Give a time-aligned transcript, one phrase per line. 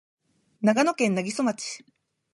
[0.63, 1.83] 長野県南木曽町